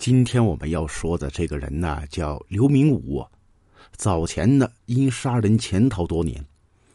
[0.00, 3.22] 今天我们要说的这个人呢，叫刘明武。
[3.92, 6.42] 早前呢，因杀人潜逃多年，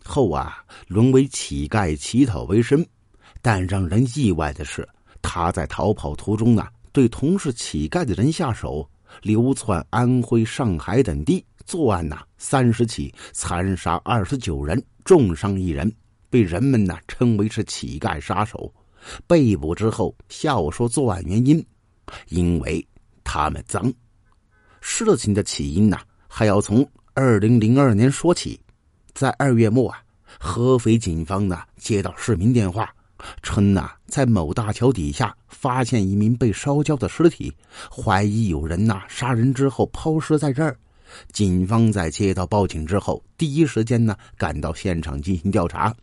[0.04, 2.84] 后啊，沦为乞丐乞讨为生。
[3.44, 4.90] 但让人意外的是，
[5.22, 8.90] 他在逃跑途中呢，对同是乞丐的人下手，
[9.22, 15.94] 流窜安徽、上海等地作案呐，三十起，残杀二十九人，重伤一人，
[16.28, 18.74] 被人们呢称为是乞丐杀手。
[19.28, 21.64] 被捕之后，笑说作案原因，
[22.30, 22.84] 因为。
[23.26, 23.92] 他们脏，
[24.80, 25.98] 事情的起因呢，
[26.30, 28.58] 还要从二零零二年说起。
[29.14, 30.02] 在二月末啊，
[30.40, 32.94] 合肥警方呢接到市民电话，
[33.42, 37.54] 称呐在某大桥底下发现一名被烧焦的尸体，
[37.90, 40.78] 怀疑有人呐杀人之后抛尸在这儿。
[41.32, 45.96] 警方在接到报警之后，第一时间呢赶到现场进行调查，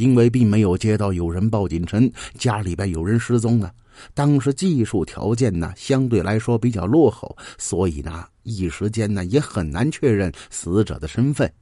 [0.00, 3.70] 因为并没有接到有人报警称家里边有人失踪了。
[4.14, 11.52] 当时技术条件呢相对来说比较落后，所以呢一时间呢也很难确认死者的身份。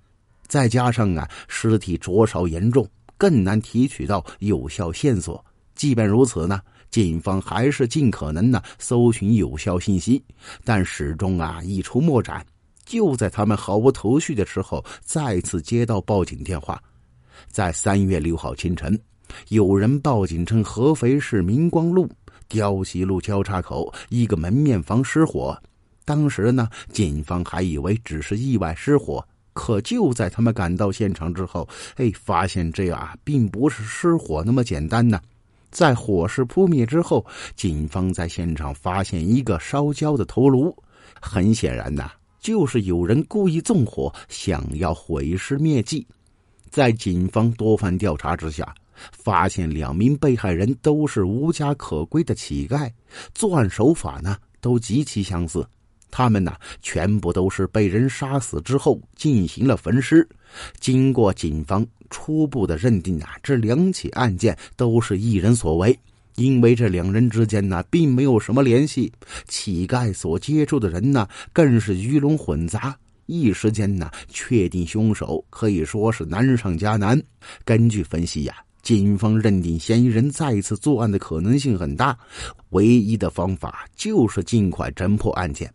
[0.46, 5.44] 再加上啊尸体灼烧严重，更难提取到有效线索。
[5.74, 10.22] 即便如此呢，警方还是尽可能呢搜寻有效信息，
[10.64, 12.46] 但始终啊一筹莫展。
[12.84, 16.80] 就在他们毫无头绪的时候，再次接到报警电话，
[17.46, 18.98] 在三月六号清晨，
[19.48, 22.08] 有人报警称合肥市明光路。
[22.48, 25.54] 雕西路交叉口一个门面房失火，
[26.06, 29.22] 当时呢，警方还以为只是意外失火，
[29.52, 35.20] 可就在他们赶到现场之后，哎，发现这啊，并不是失火那么简单呢。
[35.70, 40.74] 在火势扑灭之后，警方在现场发现一个烧焦的头颅，
[41.20, 46.06] 很显然呐，就是有人故意纵火，想要毁尸灭迹。
[46.70, 48.74] 在警方多番调查之下。
[49.12, 52.90] 发现两名被害人都是无家可归的乞丐，
[53.32, 55.64] 作案手法呢都极其相似。
[56.10, 60.28] 他们呢全部都是被人杀死之后进行了焚尸。
[60.80, 65.96] 经过警方初步的认定啊，这两起案件都是一人所为，
[66.34, 69.12] 因为这两人之间呢并没有什么联系。
[69.46, 77.22] 乞丐所接触的人呢更是鱼龙混杂，一时间呢确定凶手可以说是难上加难。
[77.64, 78.56] 根据分析呀。
[78.80, 82.16] 警方认定嫌疑人再次作案的可能性很大，
[82.70, 85.70] 唯一的方法就是尽快侦破案件。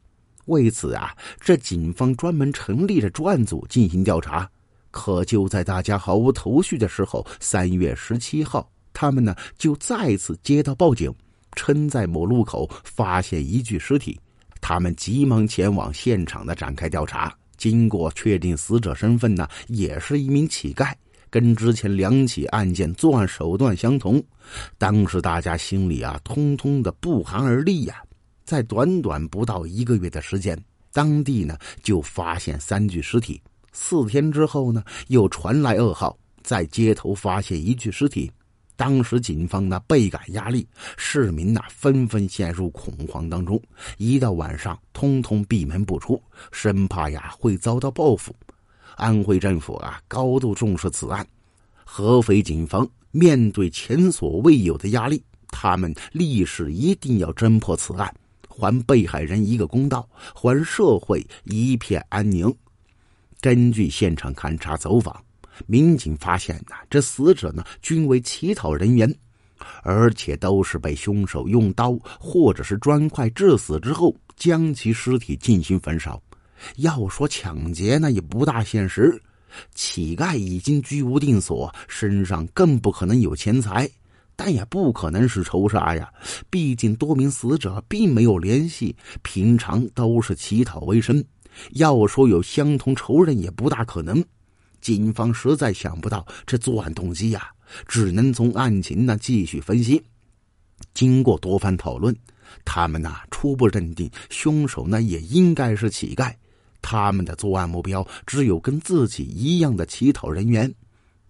[0.46, 4.50] 为此啊，这警方专门成立了专案组进行调查。
[4.90, 11.14] 可就在大家毫无头绪的时候，三月十七号，他们呢就再次接到报警，
[11.56, 14.20] 称在某路口发现一具尸体。
[14.60, 17.32] 他们急忙前往现场的展开调查。
[17.64, 20.94] 经过确定，死者身份呢也是一名乞丐。
[21.30, 24.22] 跟之前两起案件作案手段相同，
[24.78, 28.04] 当时大家心里啊，通通的不寒而栗呀。
[28.44, 33.42] 在短短不到一个月的时间，当地呢就发现三具尸体。
[33.72, 38.30] 四天之后呢，又传来噩耗，在街头发现一具尸体。
[38.76, 43.62] 当时警方呢倍感压力，市民呢纷纷陷入恐慌当中，
[43.98, 46.22] 一到晚上，通通闭门不出，
[46.54, 48.34] 生怕呀会遭到报复。
[48.96, 51.28] 安徽政府啊，高度重视此案。
[51.84, 58.16] 合肥警方面对前所未有的压力，他们立誓一定要侦破此案，
[58.48, 62.50] 还被害人一个公道，还社会一片安宁。
[63.42, 65.22] 根据现场勘查走访，
[65.68, 69.14] 民警发现呐，这死者呢均为乞讨人员，
[69.82, 76.22] 而且都是被凶手用刀或者是砖块致死之后，将其尸体进行焚烧。
[76.78, 79.22] 要说抢劫，那也不大现实。
[79.76, 83.90] 乞丐已经居无定所，身上更不可能有钱财，
[84.36, 86.12] 但也不可能是仇杀呀。
[86.50, 91.24] 毕竟多名死者并没有联系，平常都是乞讨为生。
[91.74, 94.24] 要说有相同仇人，也不大可能。
[94.82, 97.48] 警方实在想不到这作案动机呀，
[97.88, 100.02] 只能从案情呢继续分析。
[100.94, 102.16] 经过多番讨论，
[102.66, 106.34] 他们呐初步认定凶手呢也应该是乞丐。
[106.82, 110.74] 他们的作案目标只有跟自己一样的乞讨人员。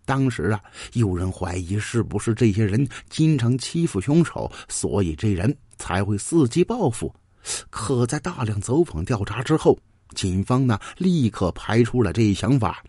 [0.06, 0.60] 当时啊，
[0.94, 7.14] 有人怀疑是不是这些人经常欺负凶手，所以这人才会伺机报复。
[7.70, 9.78] 可在大量走访调查之后，
[10.16, 12.84] 警方呢立刻排除了这一想法。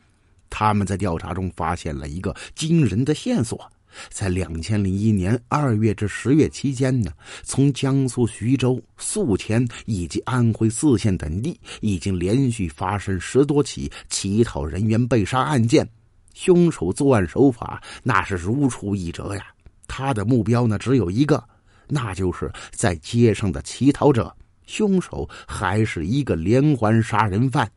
[0.50, 3.70] 他们在调查中发现了一个惊人的线索。
[4.10, 7.10] 在两千零一年二月至十月期间呢，
[7.42, 15.88] 从江苏徐州、宿迁以及安徽泗县等地，已经连续发生十多起乞讨人员被杀案件。
[16.34, 19.46] 凶手作案手法那是如出一辙呀！
[19.86, 21.42] 他的目标呢只有一个，
[21.86, 24.34] 那就是在街上的乞讨者。
[24.66, 27.70] 凶手还是一个连环杀人犯。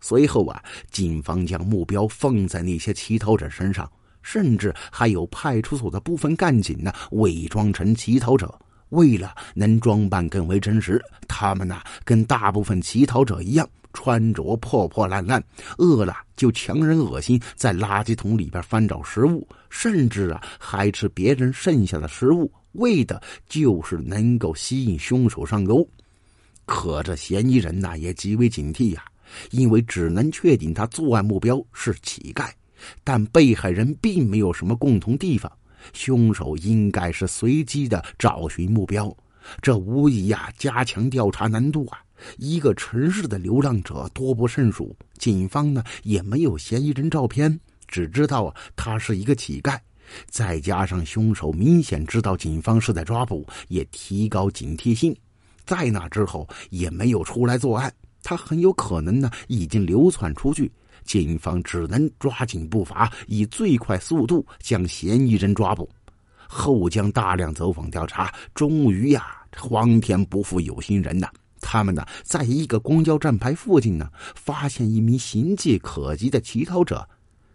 [0.00, 3.90] 随后啊，警方将目标放在那些乞讨者身上，
[4.22, 8.52] 甚至还有派出所的部分干警呢，伪装成乞讨者，
[8.90, 15.42] 为了能装扮更为真实，他们呢跟大部分乞讨者一样，穿着破破烂烂，
[15.78, 25.88] 饿了就强忍恶心，在垃圾桶里边翻找食物，甚至啊还吃别人剩下的食物，为的就是能够吸引凶手上钩。
[26.66, 29.04] 可这嫌疑人呐也极为警惕呀。
[29.52, 32.50] 因为只能确定他作案目标是乞丐，
[33.04, 35.50] 但被害人并没有什么共同地方，
[35.92, 39.14] 凶手应该是随机的找寻目标，
[39.60, 41.98] 这无疑呀加强调查难度啊！
[42.36, 49.78] 一个城市的流浪者多不胜数，警方呢也没有嫌疑人照片，只知道啊他是一个乞丐，
[50.28, 55.16] 再加上凶手明显知道警方是在抓捕，也提高警惕性，
[55.64, 57.90] 在那之后也没有出来作案。
[58.22, 60.70] 他很有可能呢，已经流窜出去，
[61.04, 65.88] 警方只能抓紧步伐，以最快速度将嫌疑人抓捕。
[66.46, 71.28] 后将大量走访调查，终于呀，皇天不负有心人呐！
[71.60, 77.08] 他们呢，在一个公交站牌附近呢，发现一名形迹可疑的乞讨者。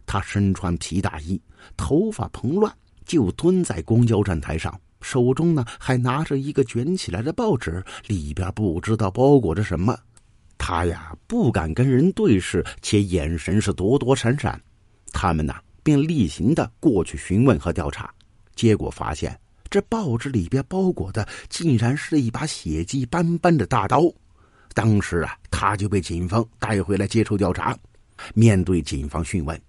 [0.06, 1.42] 他身穿皮大衣，
[1.76, 2.72] 头发蓬乱，
[3.06, 9.98] 就蹲在公交站台上，手中呢还拿着一个卷起来的报纸，里边不知道包裹着什么。
[10.58, 14.60] 他呀不敢跟人对视，且眼神是躲躲闪闪。
[15.12, 15.54] 他们呢
[15.84, 18.12] 便例行的过去询问和调查，
[18.56, 24.02] 结果发现这报纸里边包裹的竟然是一把血迹斑斑的大刀。
[24.74, 27.78] 当时啊，他就被警方带回来接受调查。
[28.34, 29.60] 面对警方讯问，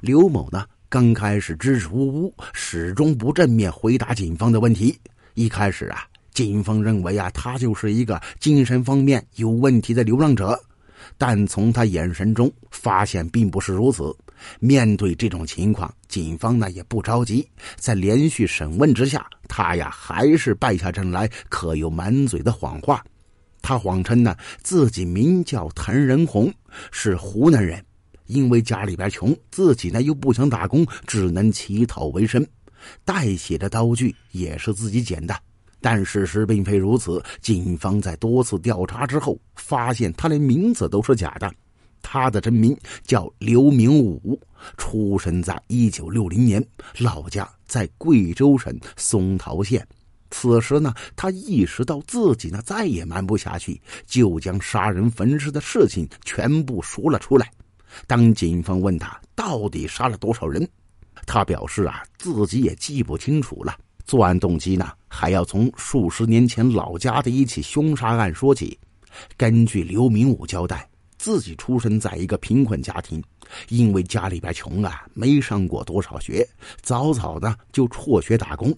[0.00, 4.98] 刘某呢刚开始支支吾吾，始终不正面回答警方的问题。
[5.34, 6.06] 一开始啊。
[6.32, 10.58] 警方认为啊，他就是一个精神方面有问题的流浪者，
[11.18, 14.14] 但从他眼神中发现并不是如此。
[14.58, 17.46] 面对这种情况，警方呢也不着急，
[17.76, 23.04] 在连续审问之下，他呀还是败下阵来，可有满嘴的谎话。
[23.60, 26.52] 他谎称呢自己名叫谭仁红，
[26.90, 27.84] 是湖南人，
[28.26, 32.44] 因为家里边穷，自己呢又不想打工，只能乞讨为生，
[33.04, 35.36] 带血的刀具也是自己捡的。
[35.82, 37.22] 但事实并非如此。
[37.40, 41.52] 警方在多次调查之后，发现他连名字都是假的。
[42.00, 44.40] 他的真名叫刘明武，
[44.76, 46.64] 出生在一九六零年，
[46.98, 49.86] 老家在贵州省松桃县。
[50.30, 57.50] 此时呢，他意识到自己呢再也瞒不下去，就将杀人焚尸的事情全部说了出来。
[58.06, 60.66] 当警方问他到底杀了多少人，
[61.26, 63.76] 他表示啊，自己也记不清楚了。
[64.04, 68.78] 作案动机呢，还要从数十年前老家的一起凶杀案说起。
[69.36, 70.88] 根据刘明武交代，
[71.18, 73.22] 自己出生在一个贫困家庭，
[73.68, 76.46] 因为家里边穷啊，没上过多少学，
[76.80, 78.74] 早早的就辍学打工。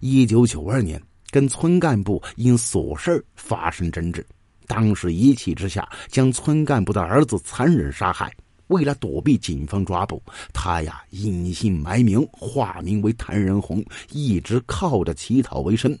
[0.00, 1.00] 一九九二年，
[1.30, 4.26] 跟村干部因琐事发生争执，
[4.66, 8.32] 当时一气之下，将村干部的儿子残忍杀害。
[8.68, 10.22] 为了躲避警方抓捕，
[10.52, 15.96] 他呀隐姓埋名，化名为谭仁红，一直靠着乞讨为生。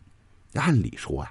[0.54, 1.30] 按理说啊，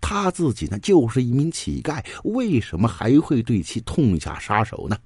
[0.00, 4.96] 他自己呢就是一名乞丐，为什么还会对其痛下杀手呢？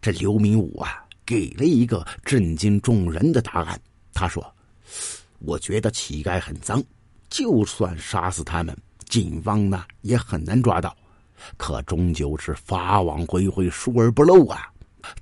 [0.00, 3.80] 这刘明武啊，给了一个震惊众人的答案。
[4.12, 4.44] 他说
[5.38, 6.82] ：“我觉得乞丐很脏，
[7.30, 8.76] 就算杀死他们，
[9.08, 10.94] 警方呢也很难抓到。
[11.56, 14.68] 可终究是法网恢恢，疏而不漏啊。”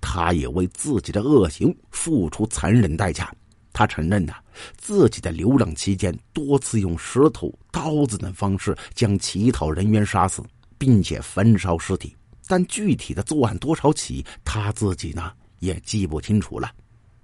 [0.01, 3.33] 他也为自己的恶行付出残忍代价。
[3.73, 4.35] 他承认呐，
[4.77, 10.43] 自己在流浪期间多次用石头、刀子等方式将乞讨人员杀死，
[10.77, 12.15] 并且焚烧尸体。
[12.49, 16.69] 但具体的作案多少起，他自己呢也记不清楚了。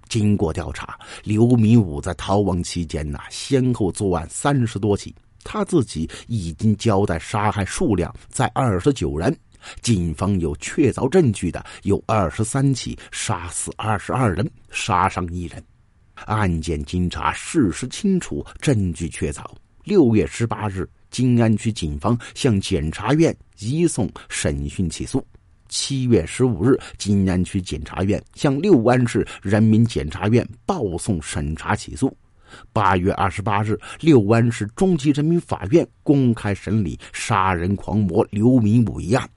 [0.07, 9.37] 经过调查，刘明武在逃亡期间呢，先后作案三十多起，他自己已经交代杀害数量在二十九人。
[9.81, 15.63] 警方有确凿证据的有二十三起，杀死二十二人，杀伤一人。
[16.25, 19.43] 案件经查，事实清楚，证据确凿。
[19.83, 25.25] 六月十八日，金安区警方向检察院移送审讯起诉。
[25.69, 32.15] 七月十五日，金安区检察院向六安市人民检察院报送审查起诉。
[32.71, 39.29] 八月二十八日，六安市中级人民法院公开审理杀人狂魔刘明武一案。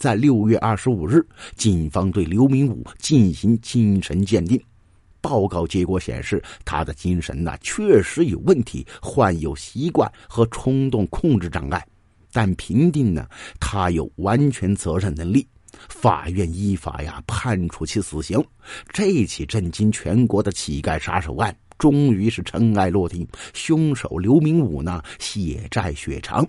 [0.00, 1.22] 在六月二十五日，
[1.56, 4.58] 警方对刘明武进行精神鉴定，
[5.20, 11.86] 报告结果显示，他的精神呢确实有问题，患有习惯和冲动控制障碍。
[12.32, 13.28] 但评定呢，
[13.60, 15.46] 他有完全责任能力。
[15.90, 18.42] 法院依法呀判处其死刑。
[18.94, 23.28] 这起震惊全国的乞丐杀手案，终于是尘埃落定。
[23.52, 26.42] 凶手刘明武呢，血债血偿。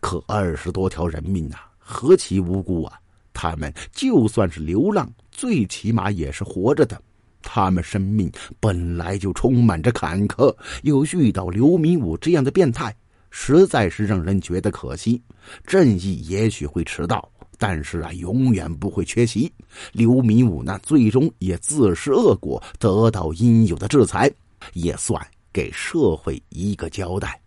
[0.00, 1.56] 可二十多条人命呐，
[1.90, 2.98] 何其无辜啊！
[3.32, 7.00] 他们就算是流浪，最起码也是活着的。
[7.42, 8.30] 他们生命
[8.60, 12.94] 本来就充满着坎坷，又遇到刘明武这样的变态，
[13.30, 15.20] 实在是让人觉得可惜。
[15.66, 17.26] 正义也许会迟到，
[17.58, 19.50] 但是啊，永远不会缺席。
[19.92, 24.30] 刘明武呢，最终也自食恶果，得到应有的制裁，
[24.74, 25.20] 也算
[25.52, 27.40] 给社会一个交代。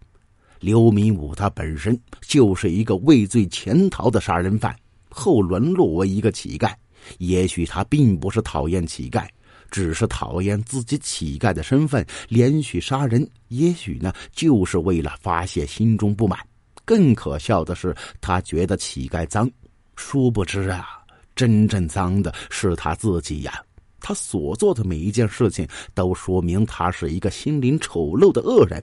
[0.64, 4.74] 刘明武他本身就是一个畏罪潜逃的杀人犯，
[5.10, 6.74] 后沦落为一个乞丐。
[7.18, 9.28] 也许他并不是讨厌乞丐，
[9.70, 13.30] 只是讨厌自己乞丐的身份，连续杀人。
[13.50, 16.40] 也许呢，就是为了发泄心中不满。
[16.86, 19.52] 更可笑的是，他觉得乞丐脏，
[19.98, 20.88] 殊不知啊，
[21.36, 23.62] 真正脏的是他自己呀。
[24.00, 28.82] 他所做的每一件事情，都说明他是一个心灵丑陋的恶人。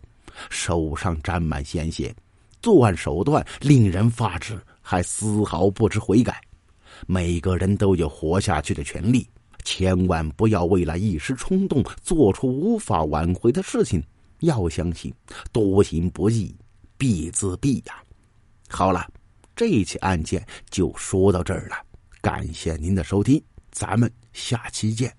[0.48, 2.14] 手上沾满鲜血，
[2.60, 6.40] 作案手段令人发指，还丝毫不知悔改。
[7.06, 9.26] 每个人都有活下去的权利，
[9.64, 14.02] 千万不要为了一时冲动做出无法挽回的事情。
[14.40, 15.12] 要相信，
[15.52, 16.54] 多行不义
[16.96, 18.02] 必自毙呀！
[18.68, 19.06] 好了，
[19.54, 21.76] 这起案件就说到这儿了，
[22.22, 25.14] 感谢您的收听，咱们下期见。